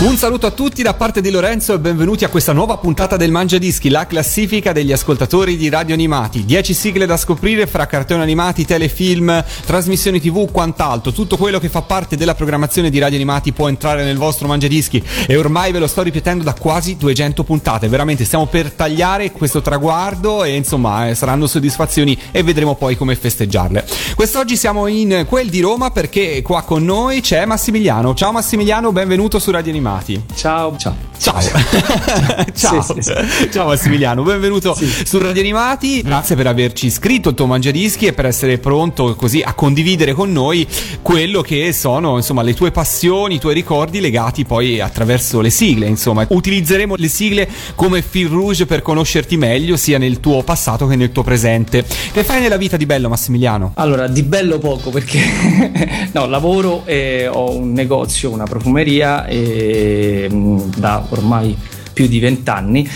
[0.00, 3.32] Un saluto a tutti da parte di Lorenzo e benvenuti a questa nuova puntata del
[3.32, 6.44] Mangia Dischi, la classifica degli ascoltatori di radio animati.
[6.44, 11.10] 10 sigle da scoprire fra cartoni animati, telefilm, trasmissioni tv, quant'altro.
[11.10, 14.68] Tutto quello che fa parte della programmazione di radio animati può entrare nel vostro Mangia
[14.68, 17.88] Dischi e ormai ve lo sto ripetendo da quasi 200 puntate.
[17.88, 23.16] Veramente stiamo per tagliare questo traguardo e insomma eh, saranno soddisfazioni e vedremo poi come
[23.16, 23.84] festeggiarle.
[24.14, 28.14] Quest'oggi siamo in quel di Roma perché qua con noi c'è Massimiliano.
[28.14, 29.87] Ciao Massimiliano, benvenuto su Radio Animati.
[30.34, 30.76] Ciao.
[30.76, 31.07] Ciao.
[31.18, 31.40] Ciao.
[32.54, 32.80] Ciao.
[32.80, 33.12] Sì, sì,
[33.50, 36.00] Ciao Massimiliano, benvenuto su Radio Animati.
[36.00, 40.30] Grazie per averci iscritto al tuo Mangiadischi e per essere pronto così a condividere con
[40.30, 40.64] noi
[41.02, 45.86] quello che sono, insomma, le tue passioni, i tuoi ricordi legati poi attraverso le sigle,
[45.86, 46.24] insomma.
[46.28, 51.10] Utilizzeremo le sigle come fil rouge per conoscerti meglio sia nel tuo passato che nel
[51.10, 51.84] tuo presente.
[52.12, 53.72] Che fai nella vita di bello Massimiliano?
[53.74, 55.20] Allora, di bello poco perché
[56.12, 61.56] no, lavoro e ho un negozio, una profumeria e, mh, da ormai
[61.92, 62.88] più di vent'anni.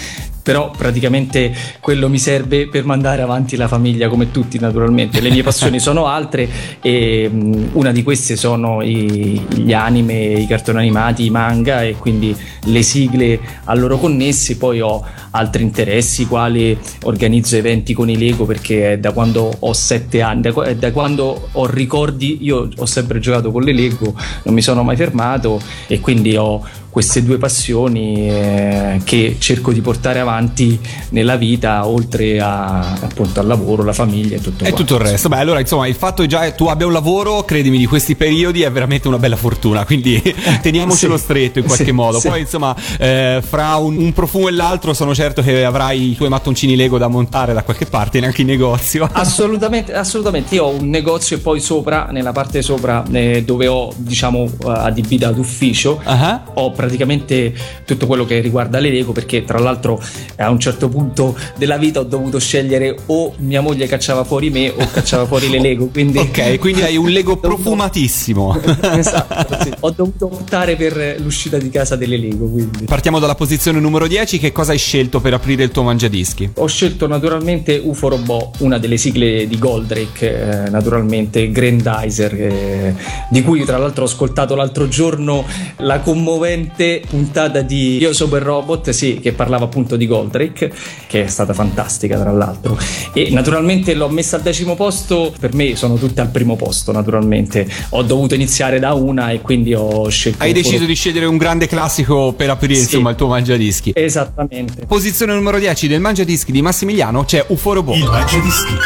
[0.43, 5.21] Però praticamente quello mi serve per mandare avanti la famiglia come tutti naturalmente.
[5.21, 6.49] Le mie passioni sono altre
[6.81, 7.31] e
[7.75, 12.83] una di queste sono i- gli anime, i cartoni animati, i manga e quindi le
[12.83, 14.57] sigle a loro connessi.
[14.57, 20.21] Poi ho altri interessi quali organizzo eventi con i Lego perché da quando ho sette
[20.23, 24.63] anni, da, da quando ho ricordi, io ho sempre giocato con le Lego, non mi
[24.63, 30.79] sono mai fermato e quindi ho queste due passioni eh, che cerco di portare avanti
[31.11, 34.77] nella vita oltre a, appunto al lavoro, la famiglia e tutto E quanto.
[34.77, 35.31] tutto il resto.
[35.31, 38.61] Beh, allora, insomma, il fatto che già tu abbia un lavoro, credimi, di questi periodi
[38.61, 39.87] è veramente una bella fortuna.
[39.87, 40.21] Quindi
[40.61, 41.23] teniamocelo Sì.
[41.23, 42.21] stretto in qualche Sì, modo.
[42.21, 42.29] sì.
[42.29, 46.29] Poi, insomma, eh, fra un, un profumo e l'altro, sono certo che avrai i tuoi
[46.29, 49.09] mattoncini Lego da montare da qualche parte, neanche in negozio.
[49.13, 50.57] Assolutamente, assolutamente.
[50.57, 54.51] Io ho un negozio e poi sopra, nella parte sopra, eh, dove ho, diciamo, eh,
[54.65, 56.43] adibita d'ufficio, Ah.
[56.55, 60.03] ho praticamente tutto quello che riguarda le Lego perché tra l'altro
[60.37, 64.71] a un certo punto della vita ho dovuto scegliere o mia moglie cacciava fuori me
[64.71, 68.61] o cacciava fuori le Lego quindi Ok, quindi hai un Lego profumatissimo.
[68.97, 69.71] esatto sì.
[69.81, 74.39] ho dovuto optare per l'uscita di casa delle Lego quindi Partiamo dalla posizione numero 10.
[74.39, 76.51] Che cosa hai scelto per aprire il tuo mangiadischi?
[76.57, 82.95] Ho scelto naturalmente UFO Robot, una delle sigle di Goldrake, eh, naturalmente Grandizer, eh,
[83.31, 85.45] di cui tra l'altro ho ascoltato l'altro giorno
[85.79, 90.73] la commovente puntata di Io Super Robot, sì, che parlava appunto di Goldrake,
[91.07, 92.77] che è stata fantastica tra l'altro.
[93.13, 97.69] E naturalmente l'ho messa al decimo posto, per me sono tutte al primo posto naturalmente.
[97.91, 100.43] Ho dovuto iniziare da una e quindi ho scelto...
[100.43, 102.81] Hai deciso di scegliere un grande classico per aprire, Sì.
[102.83, 103.93] insomma, il tuo mangiadischi.
[103.95, 104.87] Esattamente.
[104.87, 105.02] Posizione
[105.35, 107.97] numero 10 del mangiadischi di Massimiliano c'è UFO Robot.
[107.97, 108.77] Il Mangiadischi.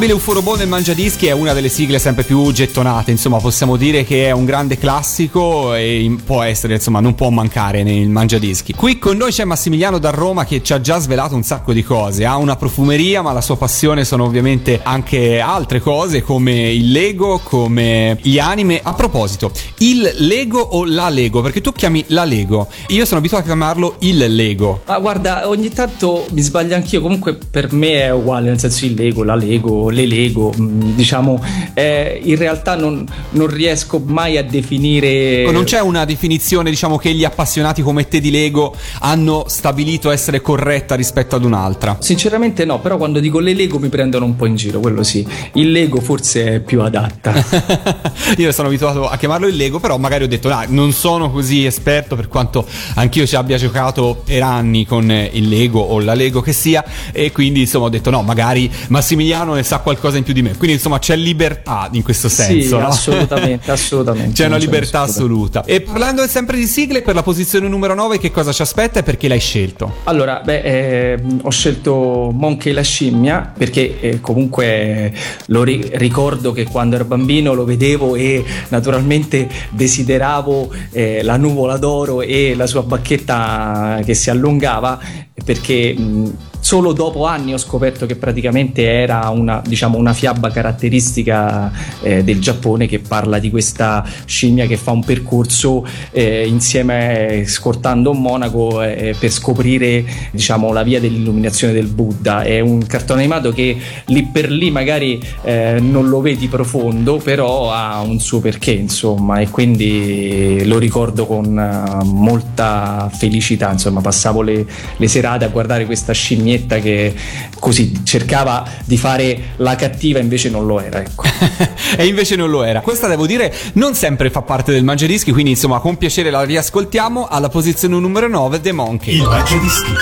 [0.00, 4.28] Immancabile Uforobo nel Mangiadischi è una delle sigle sempre più gettonate, insomma possiamo dire che
[4.28, 8.72] è un grande classico e può essere, insomma non può mancare nel Mangiadischi.
[8.72, 11.84] Qui con noi c'è Massimiliano da Roma che ci ha già svelato un sacco di
[11.84, 16.92] cose, ha una profumeria ma la sua passione sono ovviamente anche altre cose come il
[16.92, 18.80] Lego, come gli anime.
[18.82, 21.42] A proposito, il Lego o la Lego?
[21.42, 24.80] Perché tu chiami la Lego, io sono abituato a chiamarlo il Lego.
[24.86, 28.94] Ma guarda, ogni tanto mi sbaglio anch'io, comunque per me è uguale, nel senso il
[28.94, 31.42] Lego, la Lego, le Lego, mm, diciamo,
[31.74, 35.42] eh, in realtà non, non riesco mai a definire...
[35.42, 40.10] Ecco, Non c'è una definizione, diciamo, che gli appassionati come te di Lego hanno stabilito
[40.10, 41.96] essere corretta rispetto ad un'altra.
[42.00, 45.26] Sinceramente no, però quando dico le Lego mi prendono un po' in giro, quello sì.
[45.54, 47.32] Il Lego forse è più adatta.
[48.36, 51.64] Io sono abituato a chiamarlo il Lego, però magari ho detto, "Ah, non sono così
[51.64, 56.40] esperto per quanto anch'io ci abbia giocato per anni con il Lego o la Lego
[56.40, 60.32] che sia, e quindi insomma ho detto no, magari Massimiliano ne sa qualcosa in più
[60.32, 60.56] di me.
[60.56, 62.76] Quindi insomma c'è libertà in questo senso.
[62.76, 62.86] sì, no?
[62.86, 64.32] assolutamente, assolutamente.
[64.32, 65.64] C'è una libertà assoluta.
[65.64, 69.02] E parlando sempre di sigle, per la posizione numero 9, che cosa ci aspetta e
[69.02, 69.96] perché l'hai scelto?
[70.04, 75.12] Allora, beh, eh, ho scelto Monkey la scimmia perché eh, comunque eh,
[75.46, 81.76] lo ri- ricordo che quando ero bambino lo vedevo e naturalmente desideravo eh, la nuvola
[81.76, 84.98] d'oro e la sua bacchetta che si allungava
[85.44, 86.36] perché mh,
[86.70, 92.38] solo dopo anni ho scoperto che praticamente era una, diciamo, una fiaba caratteristica eh, del
[92.38, 98.84] Giappone che parla di questa scimmia che fa un percorso eh, insieme scortando un monaco
[98.84, 102.42] eh, per scoprire diciamo, la via dell'illuminazione del Buddha.
[102.42, 107.72] È un cartone animato che lì per lì magari eh, non lo vedi profondo, però
[107.72, 113.72] ha un suo perché, insomma, e quindi lo ricordo con eh, molta felicità.
[113.72, 114.64] Insomma, passavo le,
[114.96, 117.14] le serate a guardare questa scimmietta che
[117.58, 121.00] così cercava di fare la cattiva, invece non lo era.
[121.00, 121.24] Ecco.
[121.96, 122.80] e invece non lo era.
[122.80, 127.26] Questa devo dire non sempre fa parte del Mangiadischi, quindi insomma con piacere la riascoltiamo
[127.28, 129.14] alla posizione numero 9 The Monkey.
[129.16, 129.92] Il Mangiadischi.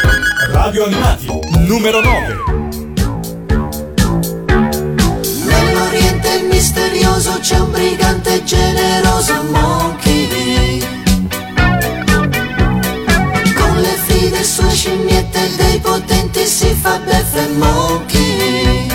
[0.53, 1.27] Radio Animati.
[1.67, 2.37] Numero 9.
[5.45, 10.28] Nell'Oriente misterioso c'è un brigante generoso Monkey
[15.49, 18.87] e dei potenti si fa beffe Monkey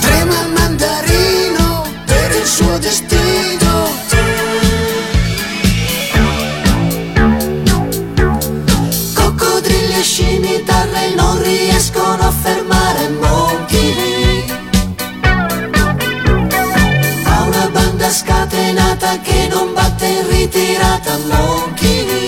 [0.00, 3.94] Trema il mandarino per il suo destino.
[9.14, 14.44] Coccodrilli e scimitarre non riescono a fermare Monkey
[17.24, 22.25] Ha una banda scatenata che non batte in ritirata Monkey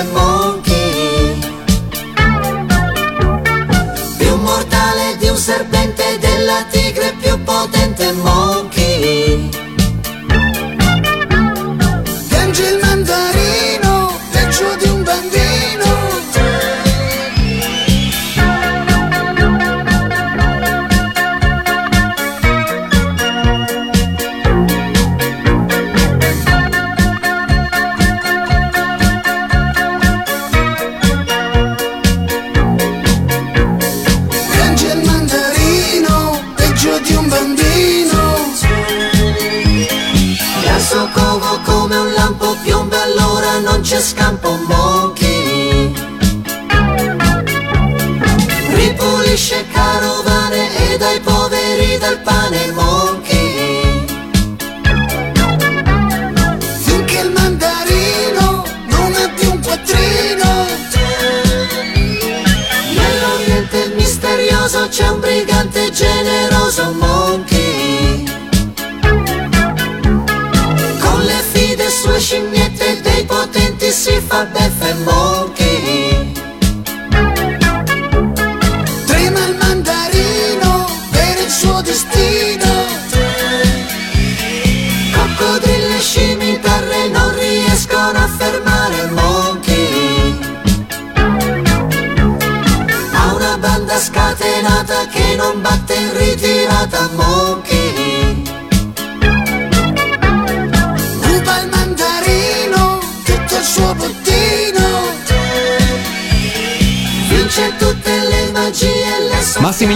[0.00, 0.29] spie Monkey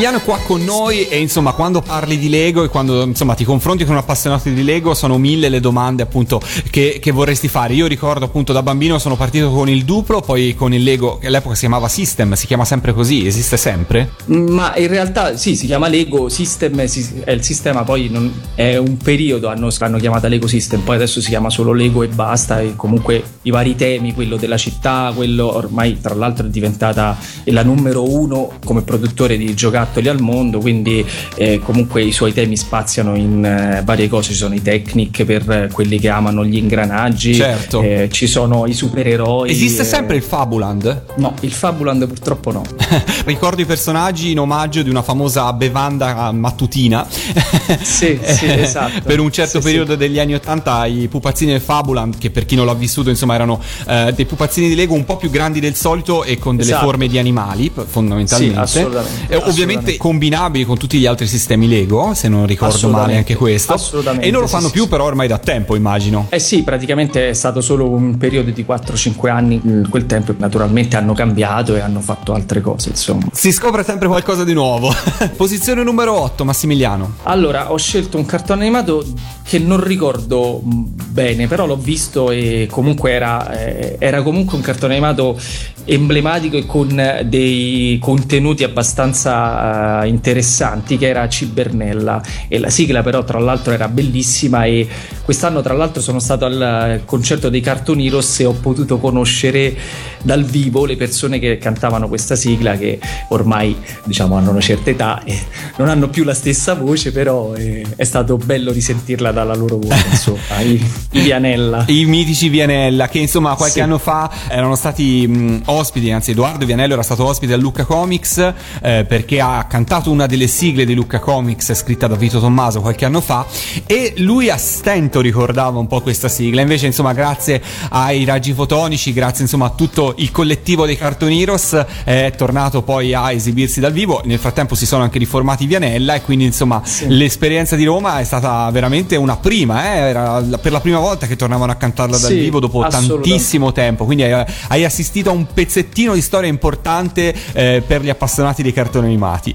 [0.05, 3.45] Massimiliano è qua con noi e insomma quando parli di Lego e quando insomma ti
[3.45, 7.73] confronti con un appassionato di Lego sono mille le domande appunto che, che vorresti fare.
[7.73, 11.29] Io ricordo appunto da bambino sono partito con il Duplo, poi con il Lego che
[11.29, 14.11] all'epoca si chiamava System, si chiama sempre così, esiste sempre?
[14.27, 18.77] Ma in realtà sì, si chiama Lego System, si- è il sistema, poi non- è
[18.77, 22.61] un periodo hanno, l'hanno chiamata Lego System, poi adesso si chiama solo Lego e basta,
[22.61, 27.63] e comunque i vari temi, quello della città, quello ormai tra l'altro è diventata la
[27.63, 31.05] numero uno come produttore di giocattoli al mondo, quindi
[31.37, 35.51] eh, comunque i suoi temi spaziano in eh, varie cose, ci sono i tecnic per
[35.51, 37.83] eh, quelli che amano gli ingranaggi, Certo.
[37.83, 39.51] eh, ci sono i supereroi.
[39.51, 41.03] Esiste eh, sempre il Fabuland?
[41.17, 42.63] No, il Fabuland purtroppo no.
[43.25, 47.07] Ricordo i personaggi in omaggio di una famosa bevanda mattutina.
[47.83, 49.01] Sì, sì, esatto.
[49.05, 52.55] per un certo Sì, periodo degli anni 80 i pupazzini del Fabuland, che per chi
[52.57, 55.75] non l'ha vissuto, insomma, erano eh, dei pupazzini di Lego un po' più grandi del
[55.75, 56.85] solito e con delle Esatto.
[56.87, 58.55] forme di animali, fondamentalmente.
[58.67, 59.97] Sì, assolutamente, Eh, ovviamente assolutamente.
[59.99, 63.73] combinabili con tutti gli altri sistemi Lego, se non ricordo male anche questo.
[63.73, 64.89] assolutamente, E non lo fanno sì, più sì.
[64.89, 66.27] però ormai da tempo, immagino.
[66.31, 70.97] Eh sì, praticamente è stato solo un periodo di 4-5 anni, in quel tempo naturalmente
[70.97, 73.27] hanno cambiato e hanno fatto altre cose, insomma.
[73.33, 74.93] Si scopre sempre qualcosa di nuovo.
[75.37, 77.15] Posizione numero 8, Massimiliano.
[77.25, 79.05] Allora, ho scelto un cartone animato
[79.43, 84.63] che non ricordo mh, bene, però l'ho visto e comunque era, eh, era comunque un
[84.63, 85.39] cartone animato
[85.87, 93.25] emblematico e con dei contenuti abbastanza eh, interessanti che era Cibernella e la sigla però
[93.25, 94.87] tra l'altro era bellissima e
[95.25, 99.75] quest'anno tra l'altro sono stato al concerto dei Cartoon Heroes e ho potuto conoscere
[100.23, 105.23] dal vivo le persone che cantavano questa sigla che ormai diciamo hanno una certa età
[105.25, 105.39] e
[105.77, 110.05] non hanno più la stessa voce però eh, è stato bello risentirla dalla loro voce
[110.11, 113.81] insomma i, i Vianella I mitici Vianella, che insomma qualche Sì.
[113.81, 118.53] anno fa erano stati mh, ospiti, anzi Edoardo Vianello era stato ospite a Lucca Comics
[118.83, 123.05] eh, perché ha cantato una delle sigle di Lucca Comics scritta da Vito Tommaso qualche
[123.05, 123.47] anno fa
[123.87, 126.61] e lui a stento ricordava un po' questa sigla.
[126.61, 131.87] Invece insomma grazie ai raggi fotonici, grazie insomma a tutto il collettivo dei Cartoon Heroes
[132.05, 134.23] è tornato poi a esibirsi dal vivo.
[134.25, 138.71] Nel frattempo si sono anche riformati Vianella e quindi insomma l'esperienza di Roma è stata
[138.71, 139.99] veramente una prima, eh?
[140.09, 144.05] era per la prima volta che tornavano a cantarla dal Sì, vivo dopo tantissimo tempo.
[144.05, 148.73] Quindi hai, hai assistito a un pezzettino di storia importante eh, per gli appassionati dei
[148.73, 149.54] cartoni animati.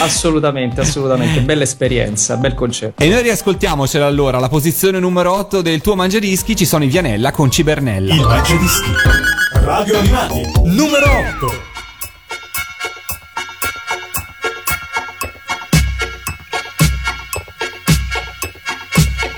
[0.00, 4.38] Assolutamente assolutamente bella esperienza bel concerto e noi riascoltiamocela allora.
[4.38, 8.14] La posizione numero 8 del tuo mangiadischi ci sono i Vianella con Cibernella.
[8.14, 8.90] Il Mangiadischi.
[9.52, 10.42] Radio Animati.
[10.64, 11.06] Numero
[11.38, 11.68] 8.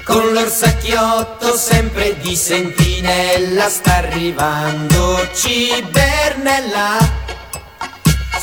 [0.04, 7.31] Con l'orsacchiotto sempre di sentinella sta arrivando Cibernella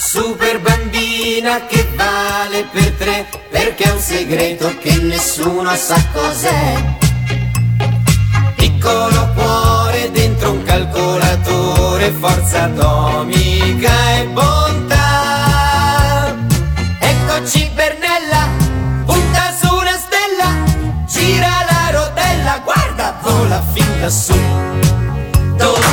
[0.02, 6.96] Super bambina che vale per tre perché è un segreto che nessuno sa cos'è
[8.56, 16.36] Piccolo cuore dentro un calcolatore, forza atomica e bontà
[17.00, 18.48] Ecco Cibernella,
[19.06, 20.64] punta su una stella,
[21.08, 24.38] gira la rotella, guarda, vola fin lassù.
[25.56, 25.89] Dove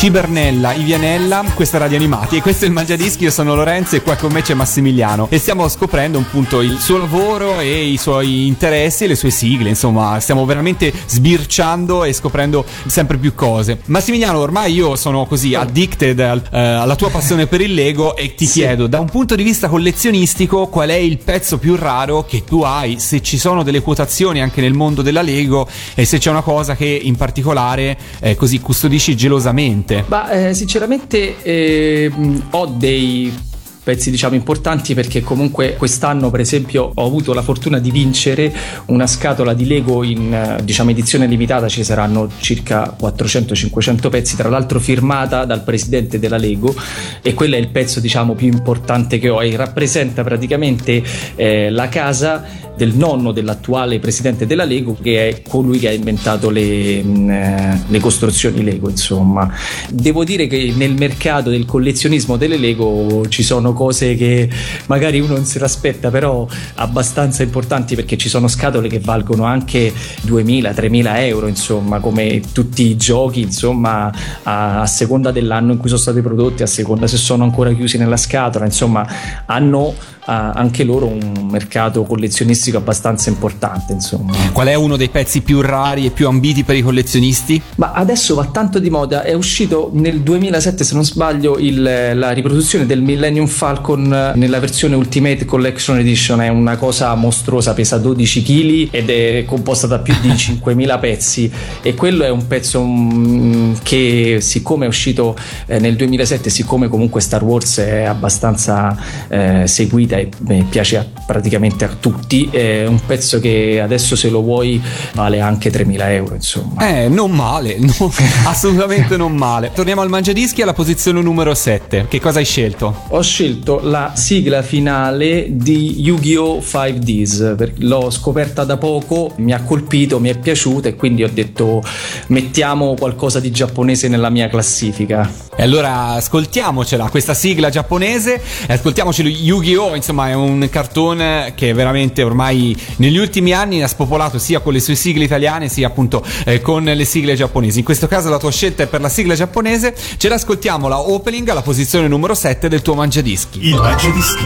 [0.00, 4.00] Cibernella, Ivianella, questa è Radio Animati e questo è il Mangiadischi, io sono Lorenzo e
[4.00, 8.46] qua con me c'è Massimiliano e stiamo scoprendo appunto il suo lavoro e i suoi
[8.46, 13.80] interessi e le sue sigle, insomma stiamo veramente sbirciando e scoprendo sempre più cose.
[13.84, 18.34] Massimiliano, ormai io sono così addicted al- eh, alla tua passione per il Lego e
[18.34, 22.42] ti chiedo, da un punto di vista collezionistico, qual è il pezzo più raro che
[22.42, 26.30] tu hai, se ci sono delle quotazioni anche nel mondo della Lego e se c'è
[26.30, 29.88] una cosa che in particolare eh, così custodisci gelosamente.
[30.06, 32.10] Ma eh, sinceramente eh,
[32.50, 33.48] ho dei
[33.82, 38.54] pezzi diciamo importanti perché comunque quest'anno per esempio ho avuto la fortuna di vincere
[38.86, 41.68] una scatola di Lego in eh, diciamo edizione limitata.
[41.68, 46.74] Ci saranno circa 400-500 pezzi tra l'altro firmata dal presidente della Lego.
[47.22, 51.02] E quello è il pezzo diciamo più importante che ho e rappresenta praticamente
[51.34, 56.48] eh, la casa del nonno dell'attuale presidente della Lego che è colui che ha inventato
[56.48, 59.52] le, mh, eh, le costruzioni Lego insomma.
[59.90, 64.48] Devo dire che nel mercato del collezionismo delle Lego ci sono cose che
[64.86, 69.92] magari uno non se l'aspetta però abbastanza importanti perché ci sono scatole che valgono anche
[70.26, 74.10] 2000-3000 euro insomma come tutti i giochi insomma
[74.44, 77.98] a, a seconda dell'anno in cui sono stati prodotti a seconda se sono ancora chiusi
[77.98, 79.06] nella scatola insomma
[79.44, 79.94] hanno
[80.30, 84.32] anche loro un mercato collezionistico abbastanza importante insomma.
[84.52, 87.60] Qual è uno dei pezzi più rari e più ambiti per i collezionisti?
[87.76, 92.30] ma adesso va tanto di moda, è uscito nel 2007 se non sbaglio il- la
[92.30, 97.98] riproduzione del Millennium Falcon eh, nella versione Ultimate Collection Edition, è una cosa mostruosa, pesa
[97.98, 101.50] 12 kg ed è composta da più di 5000 pezzi.
[101.82, 107.20] E quello è un pezzo mm, che siccome è uscito eh, nel 2007, siccome comunque
[107.20, 108.96] Star Wars è abbastanza
[109.28, 114.28] eh, seguita e eh, piace a- praticamente a tutti, è un pezzo che adesso se
[114.28, 114.80] lo vuoi
[115.14, 116.88] vale anche 3000 euro insomma.
[116.88, 118.12] Eh, non male, no,
[118.44, 119.70] assolutamente non male.
[119.74, 122.06] Torniamo al Mangiadischi alla posizione numero 7.
[122.08, 123.04] Che cosa hai scelto?
[123.08, 126.58] Ho scelto la sigla finale di Yu-Gi-Oh!
[126.58, 131.30] 5Ds, perché l'ho scoperta da poco, mi ha colpito, mi è piaciuta e quindi ho
[131.32, 131.82] detto
[132.28, 135.28] mettiamo qualcosa di giapponese nella mia classifica.
[135.56, 139.94] E allora ascoltiamocela, questa sigla giapponese, ascoltiamoci Yu-Gi-Oh!
[140.10, 144.80] Insomma, è un cartone che veramente ormai negli ultimi anni ha spopolato sia con le
[144.80, 147.78] sue sigle italiane sia appunto eh, con le sigle giapponesi.
[147.78, 151.48] In questo caso la tua scelta è per la sigla giapponese, ce l'ascoltiamo la opening
[151.48, 153.68] alla posizione numero 7 del tuo Mangiadischi.
[153.68, 154.44] Il Mangiadischi.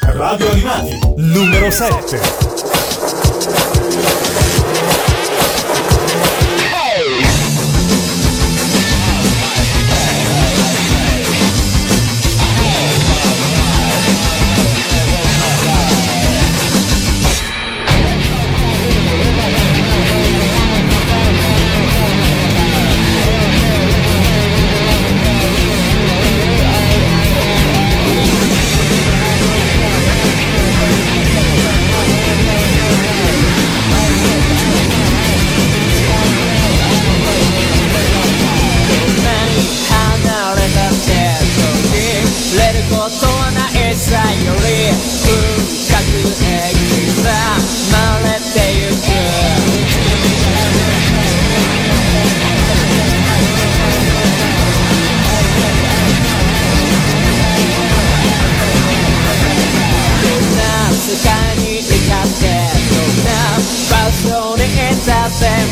[0.00, 0.98] Radio Animati.
[1.16, 2.53] Numero 7.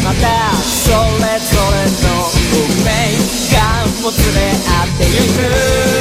[0.04, 2.90] またそれぞれの運命
[3.54, 3.56] が
[4.02, 5.91] もつれ合ってゆく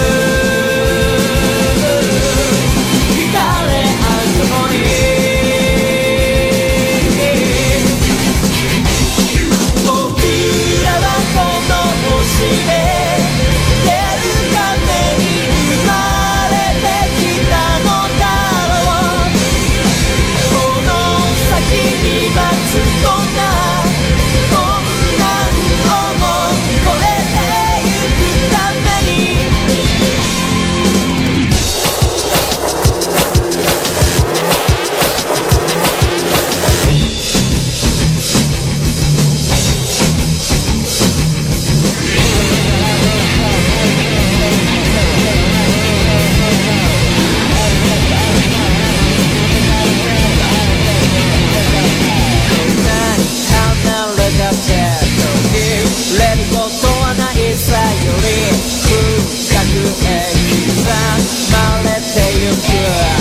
[62.68, 63.21] good.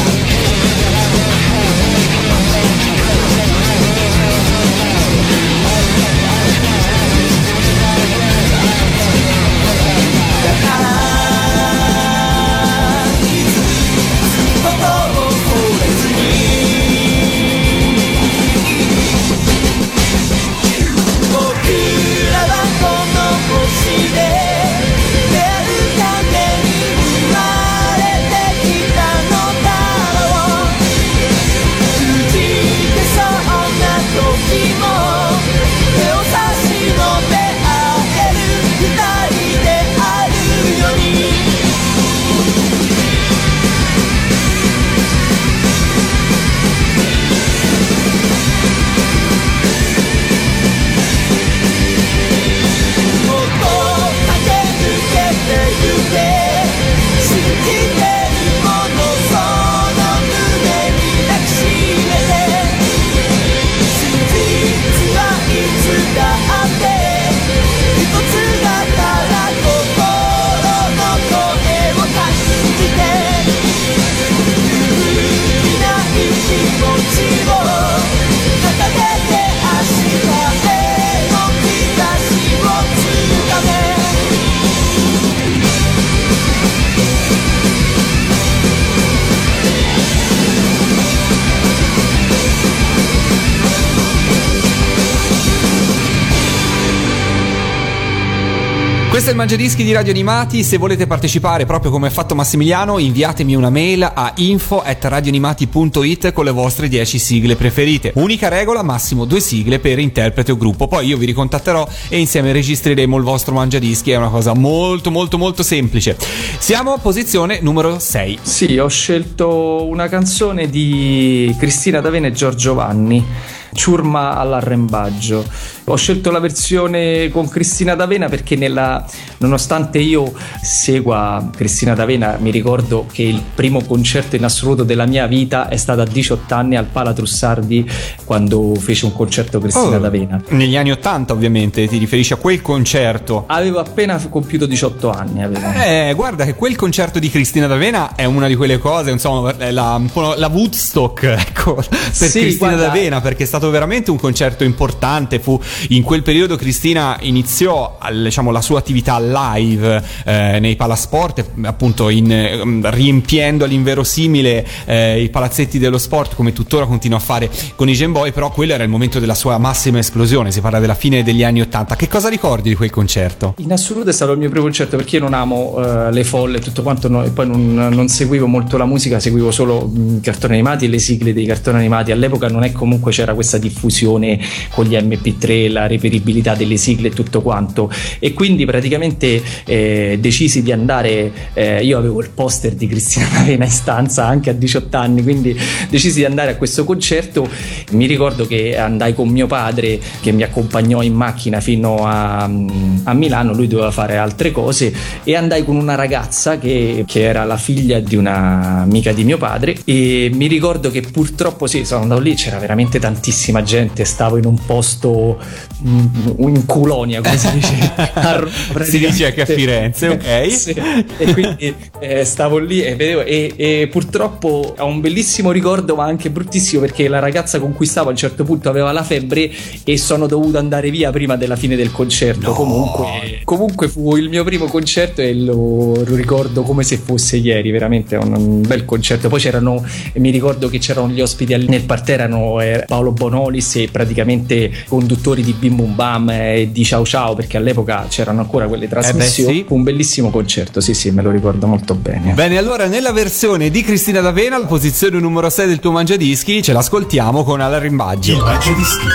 [99.80, 100.62] Mangiadischi di Radio Animati.
[100.62, 106.50] Se volete partecipare, proprio come ha fatto Massimiliano, inviatemi una mail a info.radioanimati.it con le
[106.50, 108.12] vostre 10 sigle preferite.
[108.16, 110.86] Unica regola, massimo due sigle per interprete o gruppo.
[110.88, 114.10] Poi io vi ricontatterò e insieme registreremo il vostro Mangiadischi.
[114.10, 116.16] È una cosa molto, molto, molto semplice.
[116.58, 118.38] Siamo a posizione numero 6.
[118.42, 123.24] Sì, ho scelto una canzone di Cristina D'Avena e Giorgio Vanni.
[123.72, 125.44] Ciurma all'arrembaggio.
[125.84, 129.04] Ho scelto la versione con Cristina D'Avena perché nella,
[129.38, 135.26] nonostante io segua Cristina D'Avena, mi ricordo che il primo concerto in assoluto della mia
[135.26, 137.88] vita è stato a 18 anni al Pala Trussardi
[138.24, 140.40] quando fece un concerto Cristina Oh, D'Avena.
[140.50, 143.44] Negli anni 80, ovviamente, ti riferisci a quel concerto.
[143.46, 145.42] Avevo appena compiuto 18 anni.
[145.42, 145.66] Avevo.
[145.84, 149.70] Eh, guarda che quel concerto di Cristina D'Avena è una di quelle cose, insomma, è
[149.70, 154.16] la, po' la Woodstock, ecco, per Sì, Cristina guarda- D'Avena, perché è stato veramente un
[154.16, 155.38] concerto importante.
[155.38, 162.08] Fu in quel periodo Cristina iniziò diciamo, la sua attività live eh, nei palasport, appunto
[162.08, 167.88] in, eh, riempiendo all'inverosimile eh, i palazzetti dello sport, come tuttora continua a fare con
[167.88, 170.94] i Gen Boy, però quello era il momento della sua massima esplosione, si parla della
[170.94, 171.96] fine degli anni 80.
[171.96, 173.54] Che cosa ricordi di quel concerto?
[173.58, 176.58] In assoluto è stato il mio primo concerto perché io non amo eh, le folle
[176.58, 180.16] e tutto quanto, no- e poi non, non seguivo molto la musica, seguivo solo mh,
[180.16, 182.10] i cartoni animati e le sigle dei cartoni animati.
[182.10, 184.38] All'epoca non è comunque c'era questa diffusione
[184.70, 187.90] con gli MP3, la reperibilità delle sigle e tutto quanto.
[188.18, 191.32] E quindi praticamente eh, decisi di andare.
[191.54, 195.56] eh, io avevo il poster di Cristina D'Avena in stanza anche a 18 anni, quindi
[195.88, 197.48] decisi di andare a questo concerto.
[197.92, 203.14] Mi ricordo che andai con mio padre che mi accompagnò in macchina fino a, a
[203.14, 204.92] Milano, lui doveva fare altre cose
[205.24, 209.76] e andai con una ragazza che, che era la figlia di un'amica di mio padre
[209.84, 212.98] e mi ricordo che purtroppo sì, sono andato lì, c'era veramente
[213.40, 215.38] tantissima gente, stavo in un posto
[215.86, 216.06] mm,
[216.38, 217.92] in Culonia, come si dice.
[217.96, 218.46] a
[218.82, 220.50] Si dice anche a Firenze, ok?
[220.52, 220.74] Sì.
[221.16, 226.04] E quindi eh, stavo lì e vedevo e, e purtroppo ho un bellissimo ricordo ma
[226.04, 229.50] anche bruttissimo perché la ragazza con cui stavo a un certo punto aveva la febbre
[229.84, 232.52] e sono dovuto andare via prima della fine del concerto.
[232.52, 237.70] Comunque, comunque fu il mio primo concerto e lo, lo ricordo come se fosse ieri,
[237.70, 239.28] veramente un, un bel concerto.
[239.28, 239.82] Poi c'erano,
[240.14, 245.42] mi ricordo che c'erano gli ospiti nel parterre, erano eh, Paolo Bonolis e praticamente conduttori
[245.42, 249.58] di Bim Bum Bam e di Ciao Ciao perché all'epoca c'erano ancora quelle trasmissioni.
[249.58, 249.64] sì.
[249.66, 252.32] Fu un bellissimo concerto, sì sì, me lo ricordo molto bene.
[252.32, 256.72] Bene, allora nella versione di Cristina D'Avena, la posizione numero 6 del tuo mangiadischi, ce
[256.72, 258.36] l'ascoltiamo con Alla Il Rimbaggio.
[258.38, 259.06] Mangiadischi.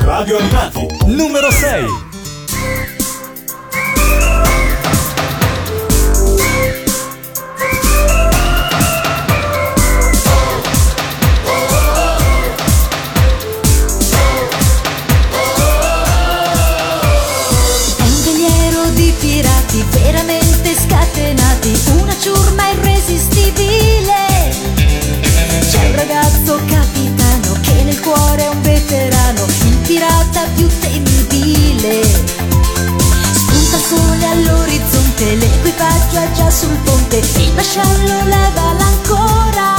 [0.00, 0.86] Radio Animati.
[1.06, 2.13] Numero 6.
[35.14, 39.74] All'orizzonte, l'equipaggio è già sul ponte, il vascello leva l'ancora.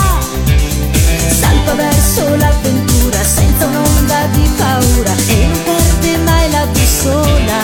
[1.28, 7.60] Salpa verso l'avventura senza un'onda di paura e non perde mai la bussola.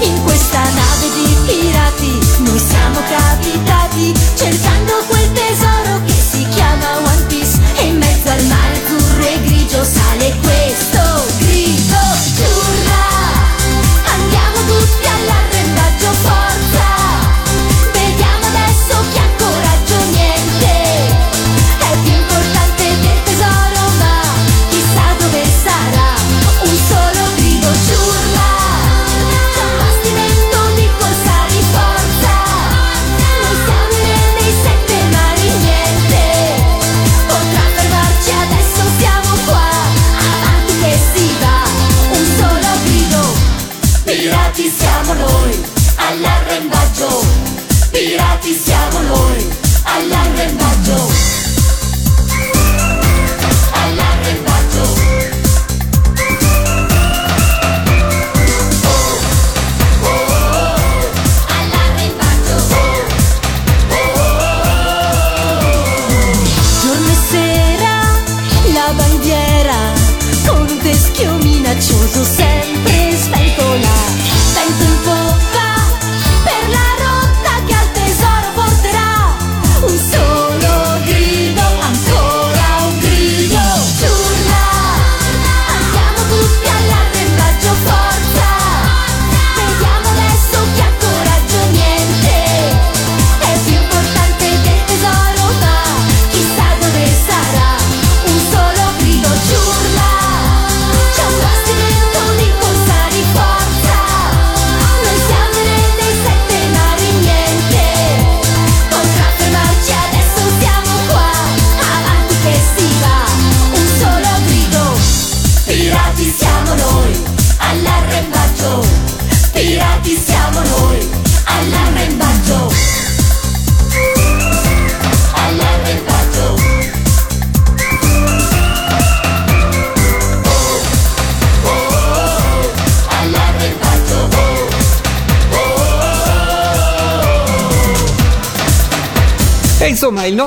[0.00, 4.63] In questa nave di pirati noi siamo capitati cercando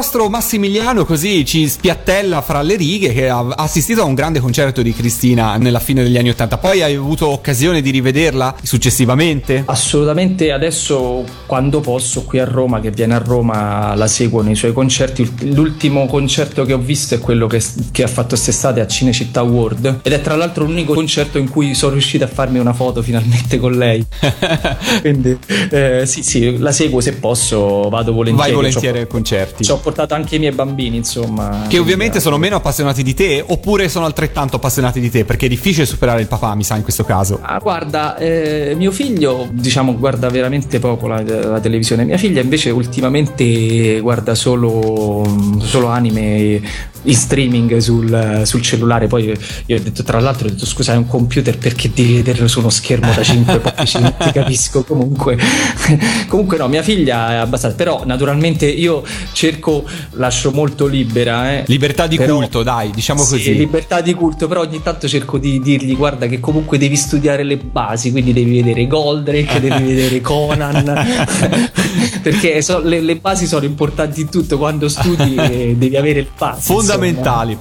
[0.07, 4.81] nostro Massimiliano così ci spiattella fra le righe che ha assistito a un grande concerto
[4.81, 6.57] di Cristina nella fine degli anni Ottanta.
[6.57, 9.63] Poi hai avuto occasione di rivederla successivamente?
[9.65, 14.71] Assolutamente adesso quando posso qui a Roma, che viene a Roma, la seguo nei suoi
[14.71, 15.29] concerti.
[15.53, 19.99] L'ultimo concerto che ho visto è quello che, che ha fatto quest'estate a Cinecittà World
[20.03, 23.59] ed è tra l'altro l'unico concerto in cui sono riuscito a farmi una foto finalmente
[23.59, 24.05] con lei.
[25.01, 25.37] Quindi
[25.69, 28.51] eh, sì, sì, la seguo se posso, vado volentieri.
[28.51, 29.65] Vai volentieri ai concerti.
[29.65, 31.65] Ci ho portato anche i miei bambini, insomma.
[31.67, 35.49] Che ovviamente sono meno appassionati di te, oppure sono altrettanto appassionati di te, perché è
[35.49, 37.39] difficile superare il papà, mi sa, in questo caso.
[37.41, 42.03] Ah, guarda, eh, mio figlio, diciamo, guarda veramente poco la, la televisione.
[42.03, 45.25] Mia figlia invece ultimamente guarda solo,
[45.59, 46.61] solo anime
[47.03, 49.07] in streaming sul, sul cellulare.
[49.07, 49.33] Poi
[49.65, 52.59] io ho detto, tra l'altro, ho detto, scusa, è un computer perché devi vederlo su
[52.59, 53.99] uno schermo da 5 pollici?
[53.99, 54.83] Non ti capisco.
[54.83, 55.37] Comunque,
[56.27, 57.75] comunque no, mia figlia è abbastanza.
[57.75, 61.51] Però naturalmente io cerco, lascio molto libera.
[61.53, 61.63] Eh.
[61.67, 63.55] Libertà di Però- culto, dai, diciamo Sì, così.
[63.55, 67.57] libertà di culto, però ogni tanto cerco di dirgli guarda che comunque devi studiare le
[67.57, 70.83] basi, quindi devi vedere Goldrake, devi vedere Conan,
[72.21, 76.27] perché so- le, le basi sono importanti in tutto, quando studi eh, devi avere il
[76.35, 76.73] passo.
[76.97, 77.57] Fondamentali.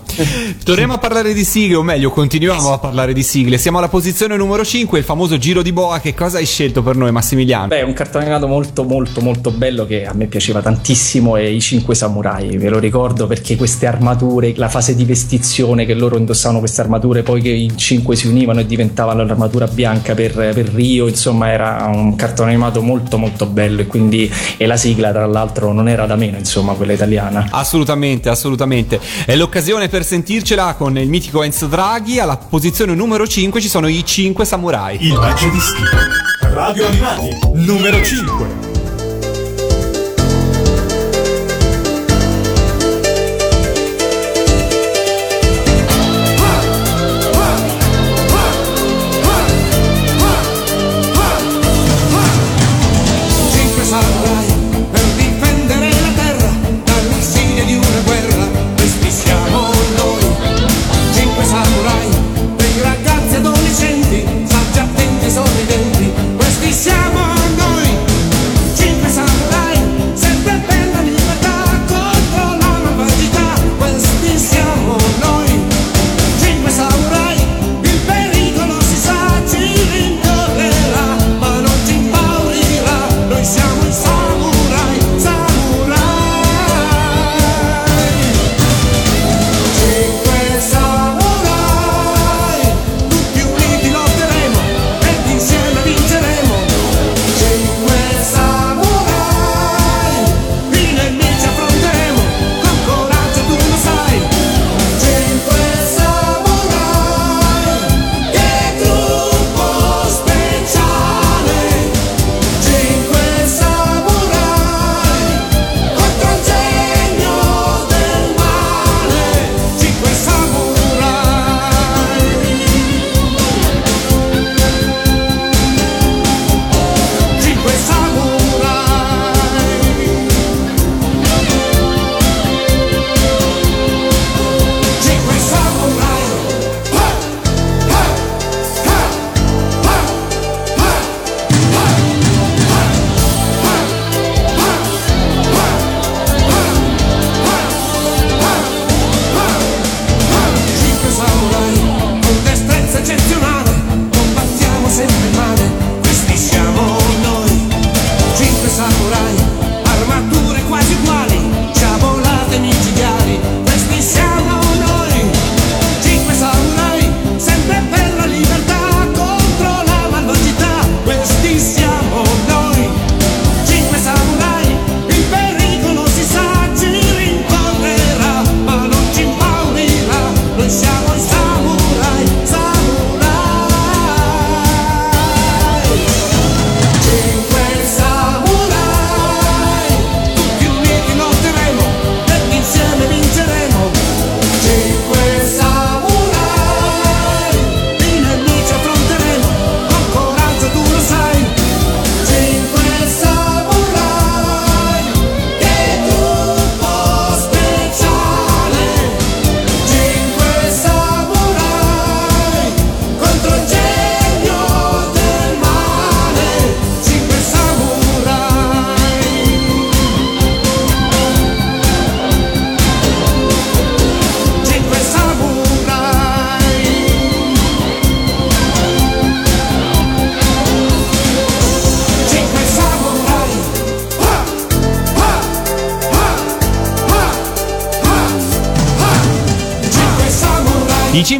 [0.64, 3.58] Torniamo a parlare di sigle, o meglio, continuiamo a parlare di sigle.
[3.58, 6.00] Siamo alla posizione numero 5, il famoso giro di boa.
[6.00, 7.68] Che cosa hai scelto per noi, Massimiliano?
[7.68, 11.60] Beh, un cartone animato molto molto molto bello che a me piaceva tantissimo è I
[11.60, 16.60] Cinque Samurai, ve lo ricordo perché queste armature, la fase di vestizione che loro indossavano
[16.60, 21.08] queste armature, poi che in cinque si univano e diventavano l'armatura bianca per, per Rio,
[21.08, 25.72] insomma era un cartone animato molto molto bello e quindi e la sigla tra l'altro
[25.72, 27.48] non era da meno, insomma quella italiana.
[27.50, 29.00] Assolutamente, assolutamente.
[29.24, 32.18] È l'occasione per sentircela con il mitico Enzo Draghi.
[32.18, 34.98] Alla posizione numero 5 ci sono i 5 samurai.
[35.00, 35.82] Il Mangiadischi.
[36.40, 37.38] Radio Animati.
[37.54, 38.75] Numero 5.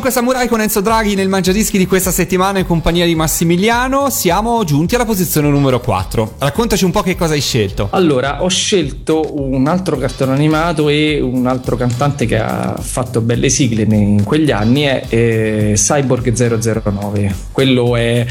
[0.06, 4.08] 5 samurai con Enzo Draghi nel mangiadischi di questa settimana in compagnia di Massimiliano.
[4.08, 6.34] Siamo giunti alla posizione numero 4.
[6.38, 7.88] Raccontaci un po' che cosa hai scelto.
[7.90, 13.48] Allora, ho scelto un altro cartone animato e un altro cantante che ha fatto belle
[13.48, 17.34] sigle in quegli anni è eh, Cyborg 009.
[17.50, 18.24] Quello è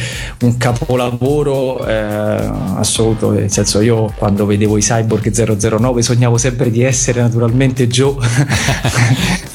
[0.44, 5.30] un capolavoro eh, assoluto, nel senso io quando vedevo i Cyborg
[5.68, 8.16] 009 sognavo sempre di essere naturalmente Joe.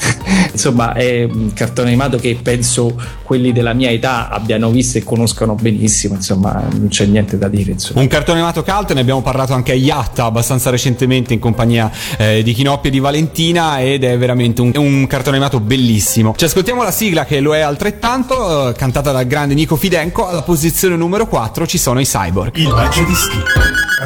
[0.51, 5.55] Insomma, è un cartone animato che penso quelli della mia età abbiano visto e conoscano
[5.55, 7.71] benissimo, insomma, non c'è niente da dire.
[7.71, 8.01] Insomma.
[8.01, 12.43] Un cartone animato cult, ne abbiamo parlato anche a Yatta abbastanza recentemente in compagnia eh,
[12.43, 16.33] di Chinoppi e di Valentina ed è veramente un, un cartone animato bellissimo.
[16.35, 20.27] Ci ascoltiamo la sigla che lo è altrettanto, eh, cantata dal grande Nico Fidenco.
[20.27, 22.55] Alla posizione numero 4 ci sono i Cyborg.
[22.57, 23.37] Il mangiadischi.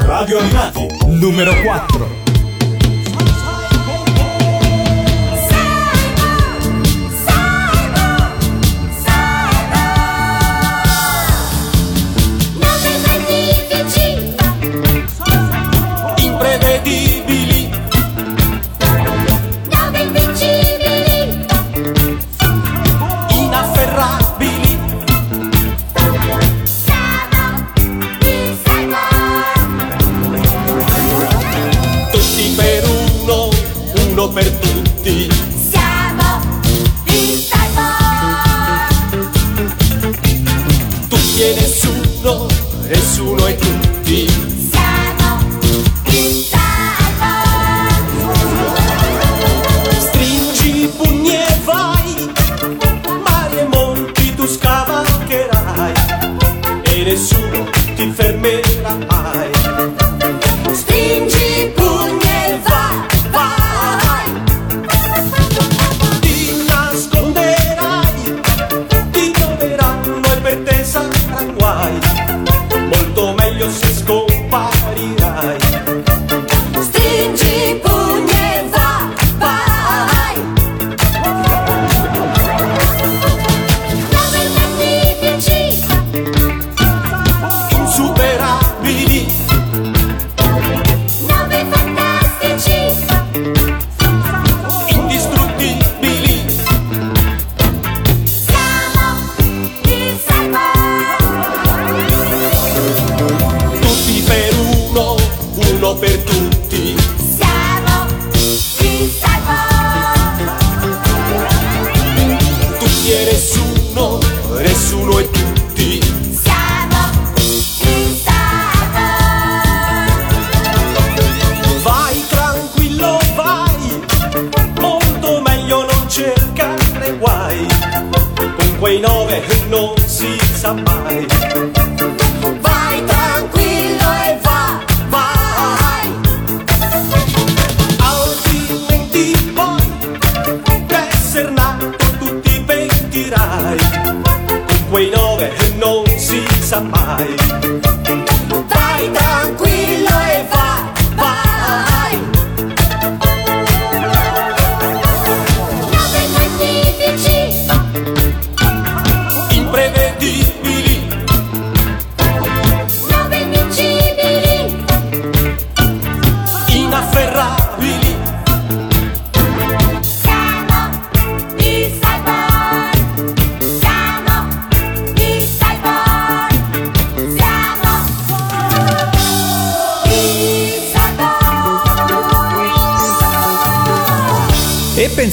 [0.00, 0.86] Radio Animati.
[1.06, 2.25] Numero 4.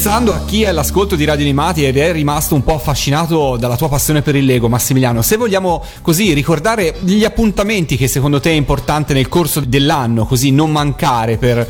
[0.04, 3.78] Pensando a chi è all'ascolto di Radio Animati ed è rimasto un po' affascinato dalla
[3.78, 8.50] tua passione per il Lego, Massimiliano, se vogliamo così ricordare gli appuntamenti che secondo te
[8.50, 11.66] è importante nel corso dell'anno, così non mancare per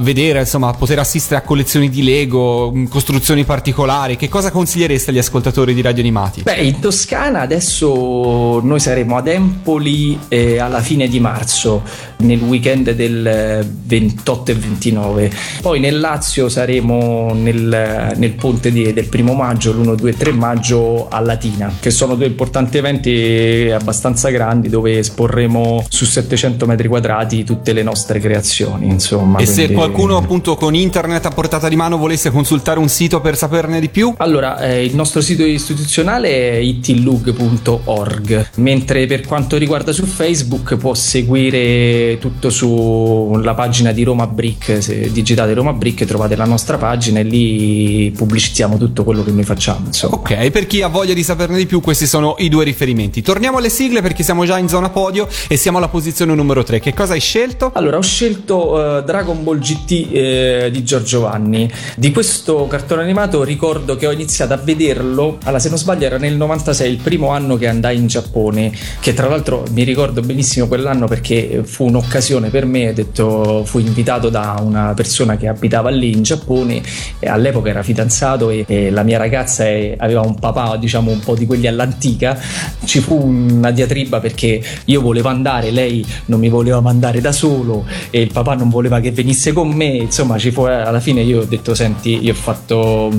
[0.00, 5.72] vedere, insomma, poter assistere a collezioni di Lego, costruzioni particolari, che cosa consiglieresti agli ascoltatori
[5.72, 6.42] di Radio Animati?
[6.42, 11.82] Beh, in Toscana adesso noi saremo ad Empoli eh, alla fine di marzo,
[12.18, 15.32] nel weekend del eh, 28 e 29.
[15.62, 17.76] Poi nel Lazio saremo nel,
[18.16, 22.14] nel ponte di- del primo maggio, l'1, 2 e 3 maggio a Latina, che sono
[22.14, 28.86] due importanti eventi abbastanza grandi dove esporremo su 700 metri quadrati tutte le nostre creazioni.
[28.86, 32.88] Insomma, E se quindi- qualcuno appunto con internet a portata di mano volesse consultare un
[32.88, 34.14] sito per saperne di più?
[34.18, 40.94] Allora, eh, il nostro sito istituzionale è itlug.org, mentre per quanto riguarda su Facebook può
[40.94, 47.20] seguire tutto sulla pagina di Roma Brick, se digitate Roma Brick trovate la nostra pagina
[47.20, 47.67] e lì
[48.16, 49.86] pubblicizziamo tutto quello che noi facciamo.
[49.86, 50.16] Insomma.
[50.16, 53.22] Ok, per chi ha voglia di saperne di più, questi sono i due riferimenti.
[53.22, 56.80] Torniamo alle sigle perché siamo già in zona podio e siamo alla posizione numero 3.
[56.80, 57.72] Che cosa hai scelto?
[57.74, 61.70] Allora, ho scelto eh, Dragon Ball GT eh, di Giorgio Vanni.
[61.96, 66.18] Di questo cartone animato ricordo che ho iniziato a vederlo, allora se non sbaglio era
[66.18, 70.66] nel 96, il primo anno che andai in Giappone, che tra l'altro mi ricordo benissimo
[70.66, 75.90] quell'anno perché fu un'occasione per me, ho detto, fui invitato da una persona che abitava
[75.90, 76.82] lì in Giappone
[77.18, 81.20] e all'epoca era fidanzato e, e la mia ragazza eh, aveva un papà diciamo un
[81.20, 82.38] po' di quelli all'antica,
[82.84, 87.84] ci fu una diatriba perché io volevo andare, lei non mi voleva mandare da solo
[88.10, 91.40] e il papà non voleva che venisse con me, insomma ci fu alla fine io
[91.40, 93.10] ho detto senti, io ho fatto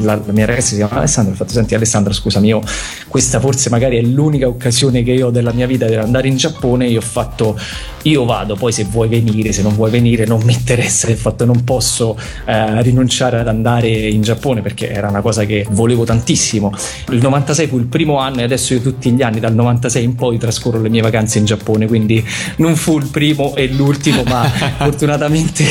[0.00, 2.62] la, la mia ragazza si chiama Alessandra, ho fatto senti Alessandra scusami io
[3.08, 6.36] questa forse magari è l'unica occasione che io ho della mia vita per andare in
[6.36, 7.58] Giappone, io ho fatto
[8.02, 11.44] io vado, poi se vuoi venire, se non vuoi venire non mi interessa, ho fatto
[11.44, 16.72] non posso eh, rinunciare ad andare in Giappone perché era una cosa che volevo tantissimo.
[17.10, 20.14] Il 96 fu il primo anno e adesso io tutti gli anni dal 96 in
[20.14, 22.24] poi trascorro le mie vacanze in Giappone, quindi
[22.56, 24.42] non fu il primo e l'ultimo, ma
[24.78, 25.64] fortunatamente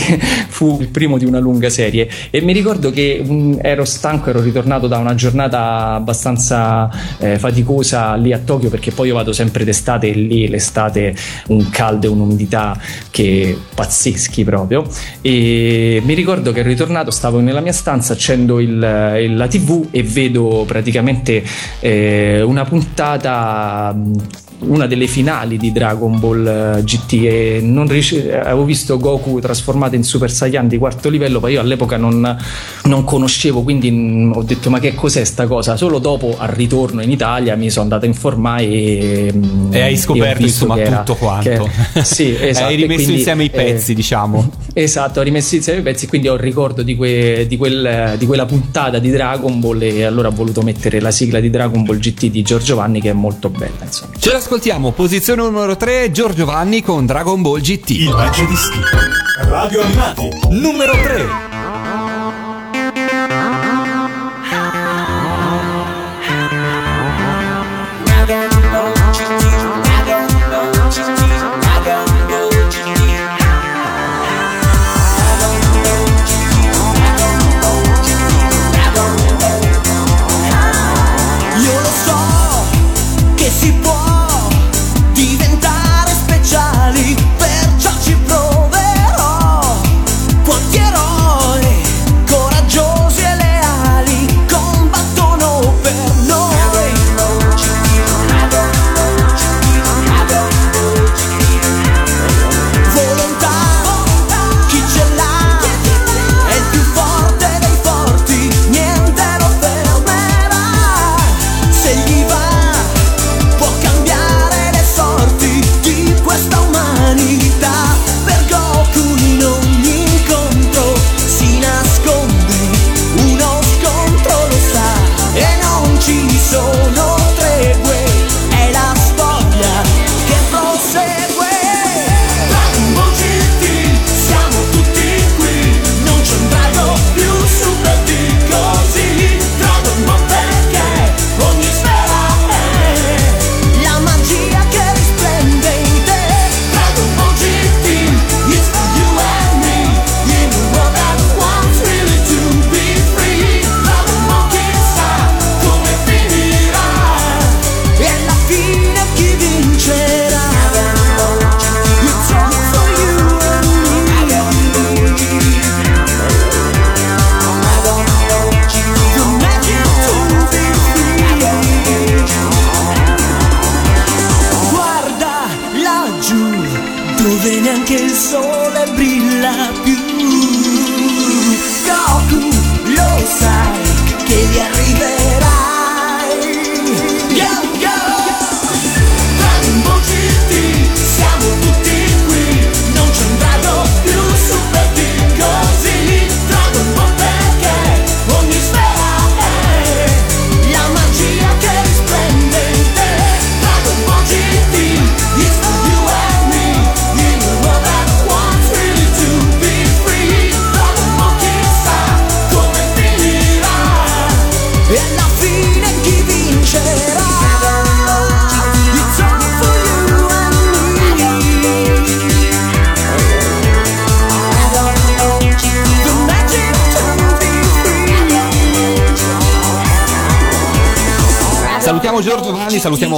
[0.47, 2.09] fu il primo di una lunga serie.
[2.29, 6.89] E mi ricordo che mh, ero stanco, ero ritornato da una giornata abbastanza
[7.19, 11.15] eh, faticosa lì a Tokyo perché poi io vado sempre d'estate e lì l'estate
[11.47, 14.85] un caldo e un'umidità che pazzeschi proprio.
[15.21, 20.03] E mi ricordo che ero ritornato, stavo nella mia stanza, accendo il, la tv e
[20.03, 21.43] vedo praticamente
[21.79, 23.95] eh, una puntata
[24.59, 26.45] una delle finali di Dragon Ball
[26.77, 31.39] eh, GT e non riusci- avevo visto Goku trasformato in Super Saiyan di quarto livello
[31.39, 32.35] ma io all'epoca non,
[32.85, 37.01] non conoscevo quindi mm, ho detto ma che cos'è sta cosa solo dopo al ritorno
[37.03, 40.97] in Italia mi sono andato a informare e, mm, E hai scoperto visto insomma era-
[41.03, 41.69] tutto quanto.
[41.93, 44.51] che- sì esatto hai e rimesso quindi, insieme i eh, pezzi, diciamo.
[44.77, 48.27] Esatto, ho rimesso insieme i pezzi, quindi ho il ricordo di, que- di quel- di
[48.27, 51.97] quella puntata di Dragon Ball e allora ho voluto mettere la sigla di Dragon Ball
[51.97, 54.11] GT di Giorgio Vanni che è molto bella, insomma.
[54.19, 57.89] Ce l'ascoltiamo, posizione numero 3, Giorgio Vanni con Dragon Ball GT.
[57.89, 58.79] Il Mangiadischi.
[59.41, 60.29] Radio Animati.
[60.51, 61.46] Numero 3.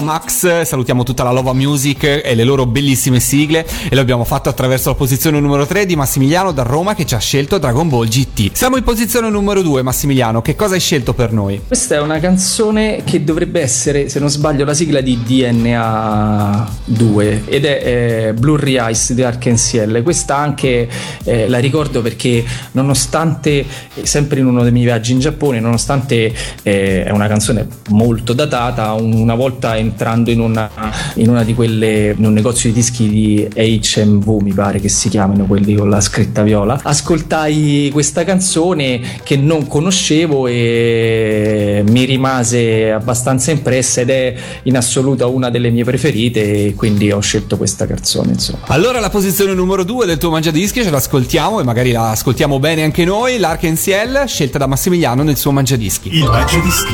[0.09, 4.49] Max, salutiamo tutta la Lova Music e le loro bellissime sigle e lo abbiamo fatto
[4.49, 8.07] attraverso la posizione numero 3 di Massimiliano da Roma che ci ha scelto Dragon Ball
[8.07, 8.49] GT.
[8.53, 11.61] Siamo in posizione numero 2 Massimiliano, che cosa hai scelto per noi?
[11.67, 17.43] Questa è una canzone che dovrebbe essere, se non sbaglio, la sigla di DNA 2
[17.45, 17.81] ed è
[18.29, 20.01] eh, Blurry Eyes di Arkensiel.
[20.01, 20.89] Questa anche
[21.23, 26.33] eh, la ricordo perché nonostante, eh, sempre in uno dei miei viaggi in Giappone, nonostante
[26.63, 30.69] eh, è una canzone molto datata, una volta entrando in una,
[31.15, 35.09] in una di quelle, in un negozio di dischi di HMV mi pare che si
[35.09, 42.91] chiamino quelli con la scritta viola, ascoltai questa canzone che non conoscevo e mi rimase
[42.91, 47.85] abbastanza impressa ed è in assoluto una delle mie preferite e quindi ho scelto questa
[47.85, 48.59] canzone insomma.
[48.67, 52.83] Allora la posizione numero 2 del tuo Mangiadischi ce l'ascoltiamo e magari la ascoltiamo bene
[52.83, 56.15] anche noi, l'Arkensiel scelta da Massimiliano nel suo Mangiadischi.
[56.15, 56.93] Il Mangiadischi.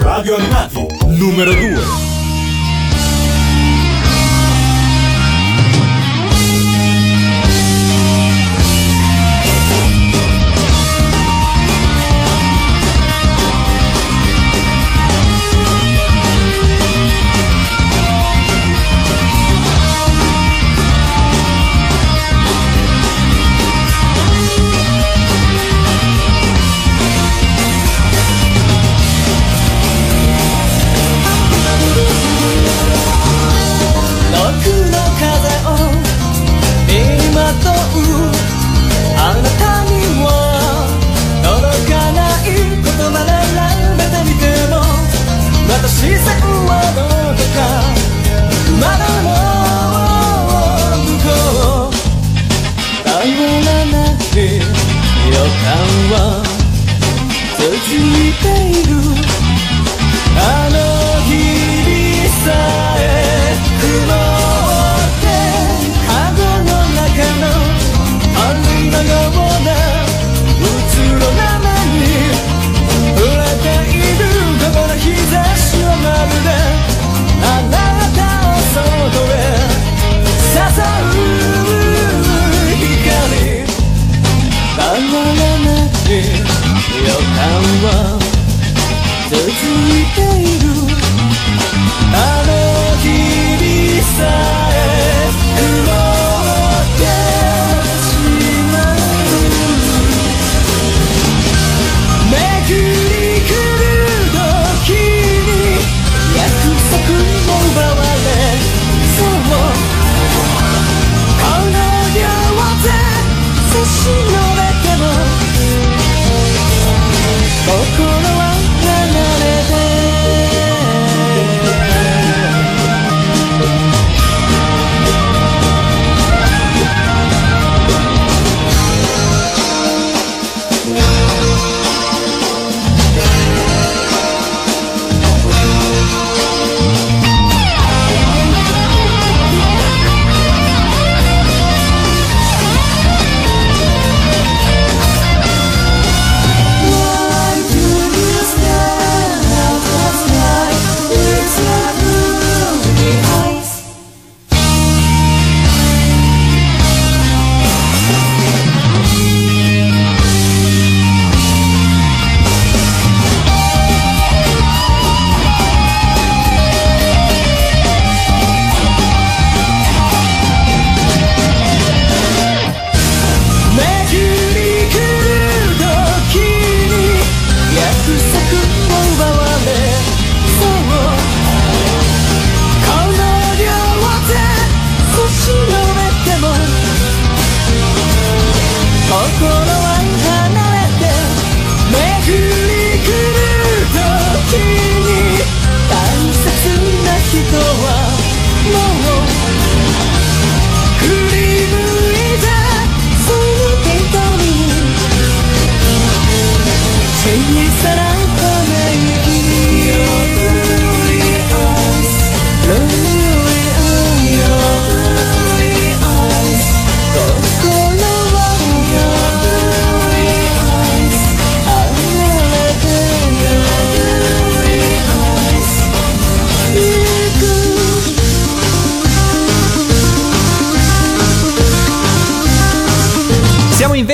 [0.00, 0.86] Radio Animati.
[1.16, 2.27] Numero 2.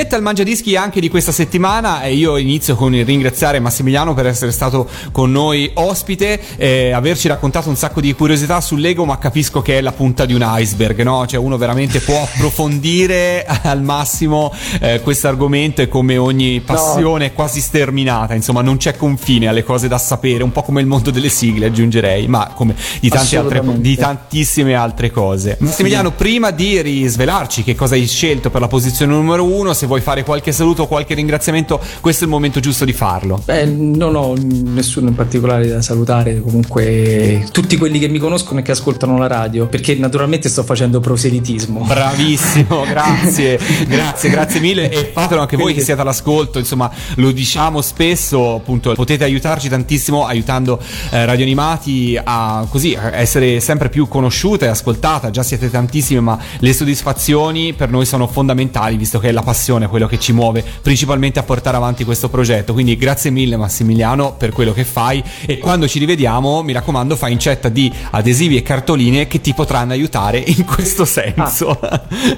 [0.04, 2.02] Vetta il Mangiadischi anche di questa settimana.
[2.02, 7.26] E io inizio con il ringraziare Massimiliano per essere stato con noi ospite e averci
[7.26, 10.44] raccontato un sacco di curiosità sul Lego, ma capisco che è la punta di un
[10.44, 11.26] iceberg, no?
[11.26, 17.32] Cioè uno veramente può approfondire al massimo eh, questo argomento e come ogni passione è
[17.32, 21.10] quasi sterminata, insomma non c'è confine alle cose da sapere, un po' come il mondo
[21.10, 25.56] delle sigle aggiungerei, ma come di, tante altre, di tantissime altre cose.
[25.60, 29.93] Massimiliano, prima di risvelarci che cosa hai scelto per la posizione numero uno, se vuoi
[30.00, 33.40] fare qualche saluto qualche ringraziamento, questo è il momento giusto di farlo.
[33.44, 38.62] Beh, non ho nessuno in particolare da salutare, comunque tutti quelli che mi conoscono e
[38.62, 41.80] che ascoltano la radio, perché naturalmente sto facendo proselitismo.
[41.80, 47.80] Bravissimo, grazie, grazie, grazie mille e fatelo anche voi che siete all'ascolto, insomma lo diciamo
[47.80, 50.80] spesso, appunto potete aiutarci tantissimo aiutando
[51.10, 56.20] eh, Radio Animati a così a essere sempre più conosciuta e ascoltata, già siete tantissime
[56.20, 60.32] ma le soddisfazioni per noi sono fondamentali visto che è la passione quello che ci
[60.32, 65.22] muove principalmente a portare avanti questo progetto, quindi grazie mille Massimiliano per quello che fai
[65.46, 69.92] e quando ci rivediamo mi raccomando fai incetta di adesivi e cartoline che ti potranno
[69.92, 71.78] aiutare in questo senso.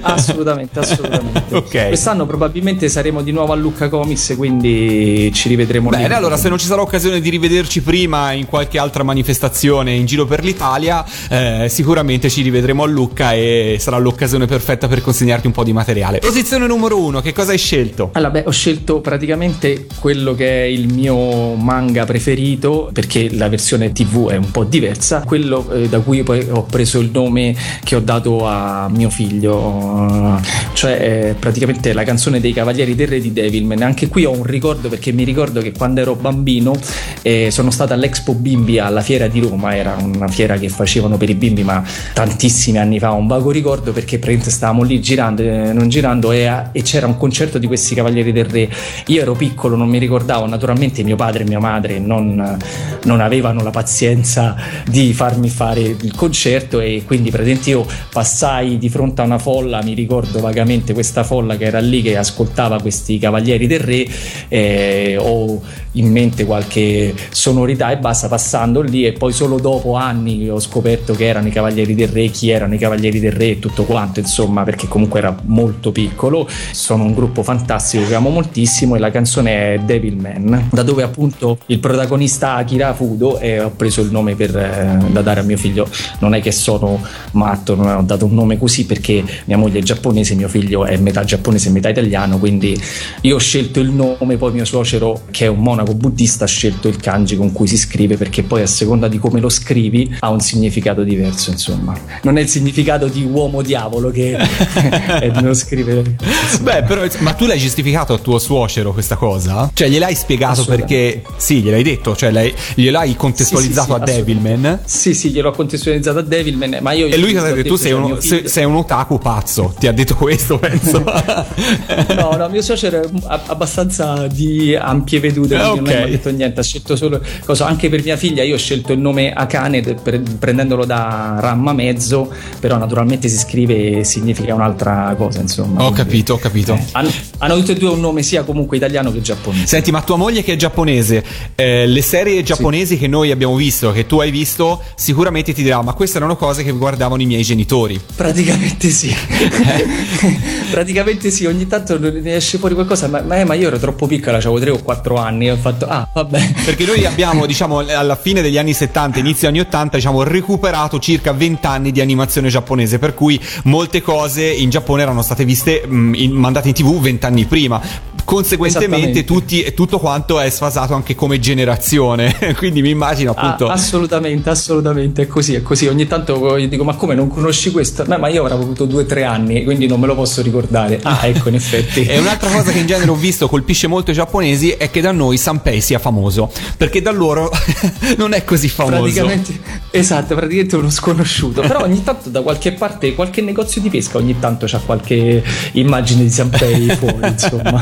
[0.01, 1.45] Assolutamente, assolutamente.
[1.57, 1.87] Ok.
[1.87, 5.97] Quest'anno probabilmente saremo di nuovo a Lucca Comics, quindi ci rivedremo lì.
[5.97, 10.05] Bene, allora se non ci sarà occasione di rivederci prima in qualche altra manifestazione in
[10.05, 15.47] giro per l'Italia, eh, sicuramente ci rivedremo a Lucca e sarà l'occasione perfetta per consegnarti
[15.47, 16.19] un po' di materiale.
[16.19, 18.09] Posizione numero uno, che cosa hai scelto?
[18.13, 23.91] Allora, beh, ho scelto praticamente quello che è il mio manga preferito, perché la versione
[23.91, 27.95] TV è un po' diversa, quello eh, da cui poi ho preso il nome che
[27.95, 30.41] ho dato a mio figlio,
[30.73, 33.83] cioè eh, praticamente la canzone dei Cavalieri del Re di Devilman.
[33.83, 36.75] Anche qui ho un ricordo perché mi ricordo che quando ero bambino
[37.21, 41.29] eh, sono stata all'Expo Bimbi alla fiera di Roma, era una fiera che facevano per
[41.29, 41.83] i bimbi, ma
[42.13, 46.51] tantissimi anni fa, un vago ricordo perché praticamente stavamo lì girando, eh, non girando e,
[46.71, 48.69] e c'era un concerto di questi Cavalieri del Re.
[49.07, 52.57] Io ero piccolo, non mi ricordavo, naturalmente mio padre e mia madre non,
[53.03, 54.55] non avevano la pazienza
[54.87, 59.83] di farmi fare il concerto e quindi praticamente io passai di fronte a una folla,
[59.83, 64.07] mi ricordo vagamente questa folla che era lì che ascoltava questi Cavalieri del Re,
[64.47, 65.61] eh, ho
[65.97, 71.13] in mente qualche sonorità e basta passando lì e poi solo dopo anni ho scoperto
[71.13, 74.19] che erano i Cavalieri del Re, chi erano i Cavalieri del Re e tutto quanto,
[74.19, 76.47] insomma, perché comunque era molto piccolo.
[76.71, 81.57] Sono un gruppo fantastico che amo moltissimo e la canzone è Devilman, da dove appunto
[81.67, 85.57] il protagonista Akira Fudo e ho preso il nome per, eh, da dare a mio
[85.57, 85.87] figlio.
[86.19, 89.83] Non è che sono matto, non ho dato un nome così perché mia moglie è
[89.83, 92.79] giapponese, mio figlio è metà giapponese e metà italiano, quindi
[93.21, 96.87] io ho scelto il nome, poi mio suocero che è un monaco buddista ha scelto
[96.87, 100.29] il kanji con cui si scrive perché poi a seconda di come lo scrivi ha
[100.29, 101.93] un significato diverso, insomma.
[102.23, 106.15] Non è il significato di uomo diavolo che è nello scrivere.
[106.61, 109.69] Beh, però, ma tu l'hai giustificato a tuo suocero questa cosa?
[109.73, 111.21] Cioè, gliel'hai spiegato perché.
[111.37, 114.79] Sì, gliel'hai detto, cioè, l'hai- gliel'hai contestualizzato Sì, sì, sì, a Devilman.
[114.85, 117.69] Sì, sì, gliel'ho contestualizzato a Devilman, ma io E lui cosa ha detto?
[117.69, 119.73] Tu sei, figlio- se- sei un otaku pazzo.
[119.77, 121.03] Ti ha detto questo, penso.
[122.15, 123.09] No, no, mio suocero è
[123.47, 126.03] abbastanza di ampie vedute, quindi non Ok.
[126.03, 127.65] mi ha detto niente, ha scelto solo cosa.
[127.67, 132.31] Anche per mia figlia io ho scelto il nome Akane pre- prendendolo da Ramma Mezzo,
[132.59, 135.81] però naturalmente si scrive e significa un'altra cosa, insomma.
[135.83, 136.73] ho Quindi, capito, ho capito.
[136.73, 137.09] eh, hanno,
[137.39, 139.65] hanno tutti e due un nome sia comunque italiano che giapponese.
[139.67, 141.23] Senti, ma tua moglie che è giapponese,
[141.55, 145.81] eh, le serie giapponesi che noi abbiamo visto, che tu hai visto, sicuramente ti dirà:
[145.81, 147.99] Ma queste erano cose che guardavano i miei genitori.
[148.15, 149.13] Praticamente sì.
[150.71, 154.07] Praticamente sì, ogni tanto ne esce fuori qualcosa, ma, ma, eh, ma io ero troppo
[154.07, 156.51] piccola, avevo 3 o 4 anni e ho fatto, ah, vabbè.
[156.65, 161.33] Perché noi abbiamo, diciamo, alla fine degli anni 70, inizio anni 80, diciamo, recuperato circa
[161.33, 166.13] 20 anni di animazione giapponese, per cui molte cose in Giappone erano state viste, mh,
[166.15, 167.81] in- mandate in tv 20 anni prima.
[168.27, 172.35] Conseguentemente tutti, tutto quanto è sfasato anche come generazione.
[172.59, 173.67] Quindi mi immagino Ah, appunto.
[173.71, 175.87] assolutamente, assolutamente, è così, è così.
[175.87, 178.03] Ogni tanto io dico, ma come non conosci questo?
[178.03, 180.99] Beh, ma io avrò avuto 2-3 anni, quindi non me lo posso ricordare.
[181.03, 182.01] Ah, ecco, in effetti.
[182.17, 185.11] E un'altra cosa che in genere ho visto colpisce molto i giapponesi è che da
[185.13, 186.51] noi Sanpei sia famoso.
[186.75, 187.49] Perché da loro
[188.17, 189.01] non è così famoso.
[189.03, 189.57] Praticamente,
[189.91, 191.61] esatto, praticamente uno sconosciuto.
[191.61, 195.41] Però ogni tanto da qualche parte, qualche negozio di pesca, ogni tanto c'ha qualche
[195.73, 197.81] immagine di Sanpei fuori, insomma.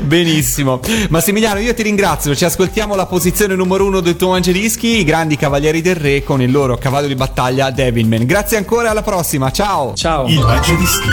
[0.00, 0.80] Benissimo.
[1.10, 2.34] Massimiliano, io ti ringrazio.
[2.34, 6.42] Ci ascoltiamo la posizione numero uno del tuo Angelischi, i grandi cavalieri del re con
[6.42, 8.26] il loro cavallo di battaglia Devilman.
[8.26, 9.52] Grazie ancora, alla prossima.
[9.52, 9.94] Ciao.
[9.94, 10.26] Ciao.
[10.26, 11.08] Il Mangiadischi.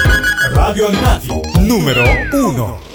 [0.53, 1.27] Radio Animati.
[1.59, 2.94] Numero